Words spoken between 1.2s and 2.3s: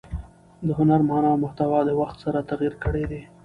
او محتوا د وخت